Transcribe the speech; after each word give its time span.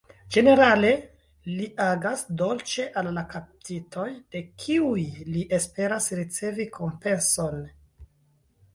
Ĝenerale, 0.35 0.93
li 1.57 1.67
agas 1.87 2.23
dolĉe 2.39 2.87
al 3.03 3.11
la 3.19 3.25
kaptitoj, 3.35 4.09
de 4.37 4.43
kiuj 4.65 5.07
li 5.37 5.47
esperas 5.61 6.13
ricevi 6.25 6.71
kompenson. 6.83 7.67